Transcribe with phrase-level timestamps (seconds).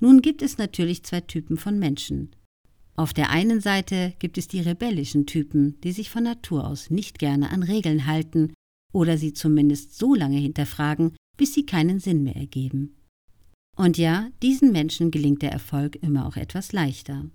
[0.00, 2.30] Nun gibt es natürlich zwei Typen von Menschen.
[2.96, 7.18] Auf der einen Seite gibt es die rebellischen Typen, die sich von Natur aus nicht
[7.18, 8.52] gerne an Regeln halten
[8.92, 12.96] oder sie zumindest so lange hinterfragen, bis sie keinen Sinn mehr ergeben.
[13.76, 17.30] Und ja, diesen Menschen gelingt der Erfolg immer auch etwas leichter.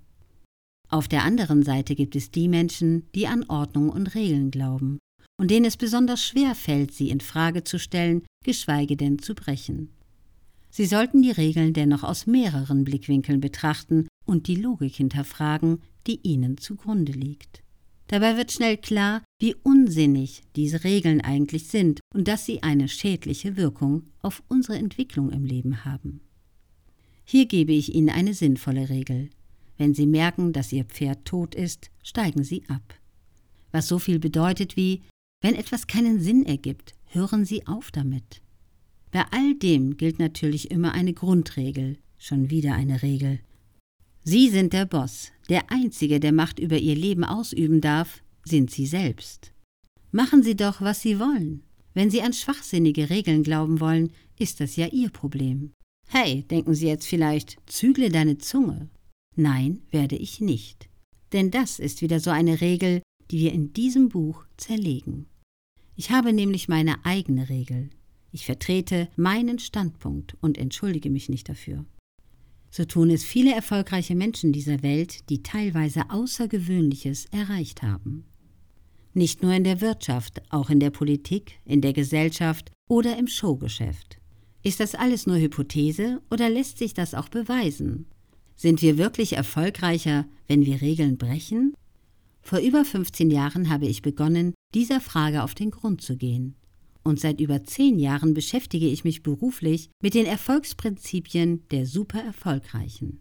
[0.90, 5.00] Auf der anderen Seite gibt es die Menschen, die an Ordnung und Regeln glauben
[5.40, 9.94] und denen es besonders schwer fällt, sie in Frage zu stellen, geschweige denn zu brechen.
[10.76, 16.58] Sie sollten die Regeln dennoch aus mehreren Blickwinkeln betrachten und die Logik hinterfragen, die ihnen
[16.58, 17.62] zugrunde liegt.
[18.08, 23.56] Dabei wird schnell klar, wie unsinnig diese Regeln eigentlich sind und dass sie eine schädliche
[23.56, 26.22] Wirkung auf unsere Entwicklung im Leben haben.
[27.24, 29.30] Hier gebe ich Ihnen eine sinnvolle Regel.
[29.78, 32.96] Wenn Sie merken, dass Ihr Pferd tot ist, steigen Sie ab.
[33.72, 35.04] Was so viel bedeutet wie,
[35.40, 38.42] wenn etwas keinen Sinn ergibt, hören Sie auf damit.
[39.14, 43.40] Bei all dem gilt natürlich immer eine Grundregel, schon wieder eine Regel.
[44.24, 48.88] Sie sind der Boss, der Einzige, der Macht über Ihr Leben ausüben darf, sind Sie
[48.88, 49.54] selbst.
[50.12, 51.62] Machen Sie doch, was Sie wollen.
[51.94, 55.74] Wenn Sie an schwachsinnige Regeln glauben wollen, ist das ja Ihr Problem.
[56.10, 58.90] Hey, denken Sie jetzt vielleicht, zügle deine Zunge.
[59.36, 60.90] Nein, werde ich nicht.
[61.34, 65.28] Denn das ist wieder so eine Regel, die wir in diesem Buch zerlegen.
[65.96, 67.92] Ich habe nämlich meine eigene Regel.
[68.34, 71.86] Ich vertrete meinen Standpunkt und entschuldige mich nicht dafür.
[72.72, 78.26] So tun es viele erfolgreiche Menschen dieser Welt, die teilweise Außergewöhnliches erreicht haben.
[79.14, 84.18] Nicht nur in der Wirtschaft, auch in der Politik, in der Gesellschaft oder im Showgeschäft.
[84.64, 88.08] Ist das alles nur Hypothese oder lässt sich das auch beweisen?
[88.56, 91.76] Sind wir wirklich erfolgreicher, wenn wir Regeln brechen?
[92.42, 96.56] Vor über 15 Jahren habe ich begonnen, dieser Frage auf den Grund zu gehen.
[97.04, 103.20] Und seit über zehn Jahren beschäftige ich mich beruflich mit den Erfolgsprinzipien der Supererfolgreichen.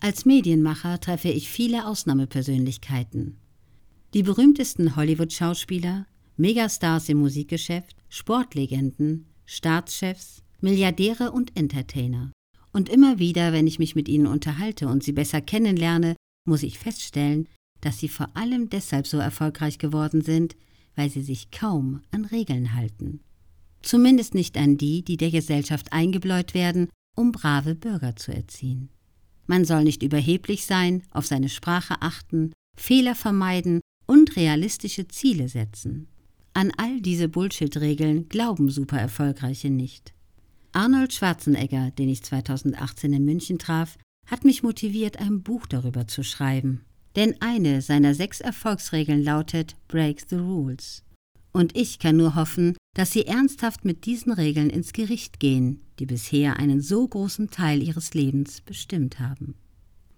[0.00, 3.38] Als Medienmacher treffe ich viele Ausnahmepersönlichkeiten.
[4.12, 12.32] Die berühmtesten Hollywood-Schauspieler, Megastars im Musikgeschäft, Sportlegenden, Staatschefs, Milliardäre und Entertainer.
[12.72, 16.16] Und immer wieder, wenn ich mich mit ihnen unterhalte und sie besser kennenlerne,
[16.46, 17.48] muss ich feststellen,
[17.80, 20.56] dass sie vor allem deshalb so erfolgreich geworden sind,
[20.96, 23.20] weil sie sich kaum an Regeln halten.
[23.82, 28.88] Zumindest nicht an die, die der Gesellschaft eingebläut werden, um brave Bürger zu erziehen.
[29.46, 36.08] Man soll nicht überheblich sein, auf seine Sprache achten, Fehler vermeiden und realistische Ziele setzen.
[36.52, 40.14] An all diese Bullshit-Regeln glauben super Erfolgreiche nicht.
[40.72, 46.22] Arnold Schwarzenegger, den ich 2018 in München traf, hat mich motiviert, ein Buch darüber zu
[46.22, 46.84] schreiben.
[47.16, 51.02] Denn eine seiner sechs Erfolgsregeln lautet Break the Rules.
[51.52, 56.06] Und ich kann nur hoffen, dass Sie ernsthaft mit diesen Regeln ins Gericht gehen, die
[56.06, 59.54] bisher einen so großen Teil Ihres Lebens bestimmt haben.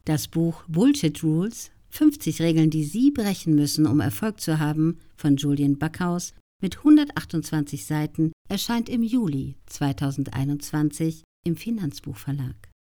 [0.04, 5.37] Das Buch Bullshit Rules 50 Regeln, die Sie brechen müssen, um Erfolg zu haben, von
[5.37, 12.56] Julian Backhaus mit 128 Seiten erscheint im Juli 2021 im Finanzbuchverlag.